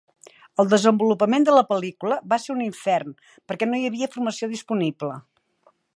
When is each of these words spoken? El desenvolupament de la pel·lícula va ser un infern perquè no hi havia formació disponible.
El 0.61 0.69
desenvolupament 0.69 1.45
de 1.49 1.53
la 1.57 1.63
pel·lícula 1.73 2.17
va 2.33 2.41
ser 2.45 2.53
un 2.55 2.65
infern 2.69 3.15
perquè 3.53 3.69
no 3.71 3.81
hi 3.83 3.87
havia 3.91 4.11
formació 4.17 4.51
disponible. 4.55 5.15